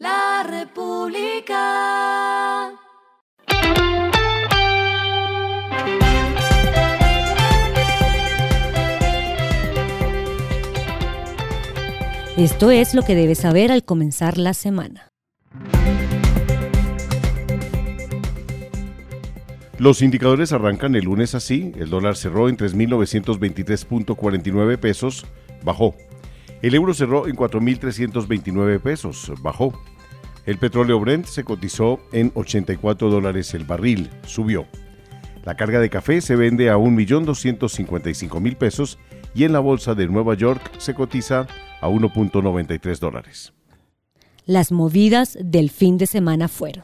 [0.00, 1.60] La República.
[12.38, 15.10] Esto es lo que debes saber al comenzar la semana.
[19.76, 21.72] Los indicadores arrancan el lunes así.
[21.76, 25.26] El dólar cerró en 3.923.49 pesos,
[25.62, 25.94] bajó.
[26.62, 29.74] El euro cerró en 4.329 pesos, bajó.
[30.50, 34.66] El petróleo Brent se cotizó en 84 dólares el barril, subió.
[35.44, 38.98] La carga de café se vende a 1.255.000 pesos
[39.32, 41.46] y en la bolsa de Nueva York se cotiza
[41.80, 43.52] a 1.93 dólares.
[44.44, 46.82] Las movidas del fin de semana fueron.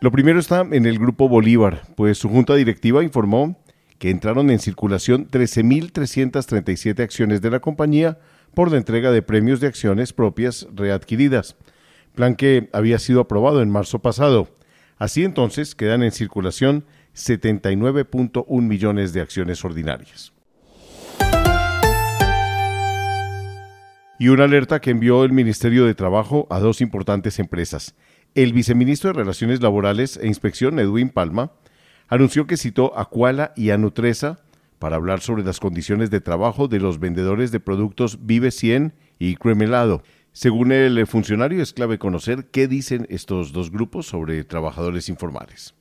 [0.00, 3.58] Lo primero está en el Grupo Bolívar, pues su junta directiva informó
[3.98, 8.18] que entraron en circulación 13.337 acciones de la compañía
[8.56, 11.56] por la entrega de premios de acciones propias readquiridas,
[12.14, 14.48] plan que había sido aprobado en marzo pasado.
[14.96, 20.32] Así entonces quedan en circulación 79.1 millones de acciones ordinarias.
[24.18, 27.94] Y una alerta que envió el Ministerio de Trabajo a dos importantes empresas.
[28.34, 31.52] El viceministro de Relaciones Laborales e Inspección, Edwin Palma,
[32.08, 34.45] anunció que citó a Kuala y a Nutresa
[34.78, 39.36] para hablar sobre las condiciones de trabajo de los vendedores de productos Vive 100 y
[39.36, 40.02] Cremelado.
[40.32, 45.74] Según el funcionario, es clave conocer qué dicen estos dos grupos sobre trabajadores informales.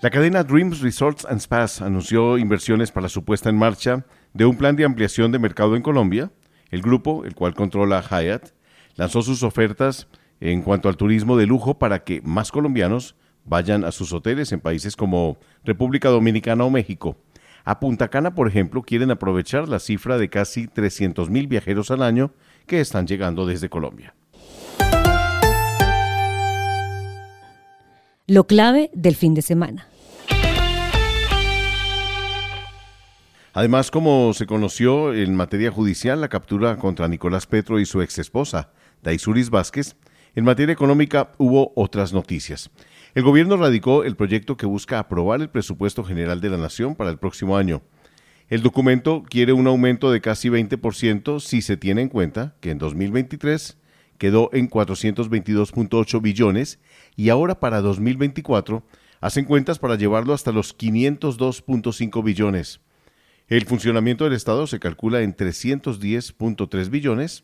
[0.00, 4.56] La cadena Dreams Resorts and Spas anunció inversiones para su puesta en marcha de un
[4.56, 6.30] plan de ampliación de mercado en Colombia.
[6.70, 8.50] El grupo, el cual controla Hyatt,
[8.94, 10.06] lanzó sus ofertas
[10.40, 13.16] en cuanto al turismo de lujo para que más colombianos
[13.48, 17.16] vayan a sus hoteles en países como República Dominicana o México.
[17.64, 22.02] A Punta Cana, por ejemplo, quieren aprovechar la cifra de casi 300 mil viajeros al
[22.02, 22.32] año
[22.66, 24.14] que están llegando desde Colombia.
[28.26, 29.88] Lo clave del fin de semana.
[33.54, 38.18] Además, como se conoció en materia judicial, la captura contra Nicolás Petro y su ex
[38.18, 38.70] esposa,
[39.02, 39.96] Daisuris Vázquez,
[40.34, 42.70] en materia económica hubo otras noticias.
[43.18, 47.10] El gobierno radicó el proyecto que busca aprobar el presupuesto general de la Nación para
[47.10, 47.82] el próximo año.
[48.48, 52.78] El documento quiere un aumento de casi 20% si se tiene en cuenta que en
[52.78, 53.76] 2023
[54.18, 56.78] quedó en 422.8 billones
[57.16, 58.84] y ahora para 2024
[59.20, 62.80] hacen cuentas para llevarlo hasta los 502.5 billones.
[63.48, 67.42] El funcionamiento del Estado se calcula en 310.3 billones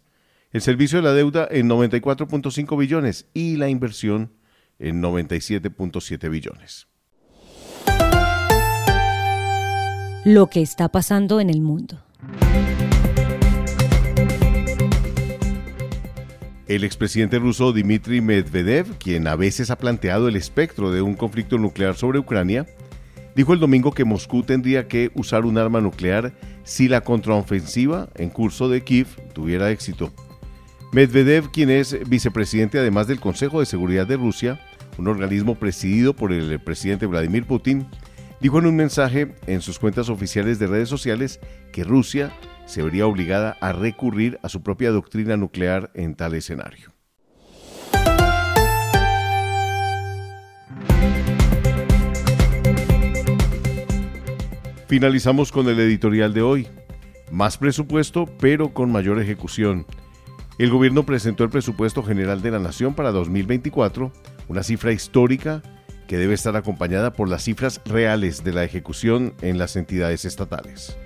[0.52, 4.30] el servicio de la deuda en 94.5 billones y la inversión
[4.78, 6.86] en 97.7 billones.
[10.24, 12.02] Lo que está pasando en el mundo.
[16.66, 21.58] El expresidente ruso Dmitry Medvedev, quien a veces ha planteado el espectro de un conflicto
[21.58, 22.66] nuclear sobre Ucrania,
[23.36, 26.32] dijo el domingo que Moscú tendría que usar un arma nuclear
[26.64, 30.10] si la contraofensiva en curso de Kiev tuviera éxito.
[30.94, 34.60] Medvedev, quien es vicepresidente además del Consejo de Seguridad de Rusia,
[34.96, 37.88] un organismo presidido por el presidente Vladimir Putin,
[38.40, 41.40] dijo en un mensaje en sus cuentas oficiales de redes sociales
[41.72, 42.30] que Rusia
[42.66, 46.92] se vería obligada a recurrir a su propia doctrina nuclear en tal escenario.
[54.86, 56.68] Finalizamos con el editorial de hoy.
[57.32, 59.86] Más presupuesto, pero con mayor ejecución.
[60.56, 64.12] El gobierno presentó el presupuesto general de la Nación para 2024,
[64.48, 65.62] una cifra histórica
[66.06, 70.96] que debe estar acompañada por las cifras reales de la ejecución en las entidades estatales.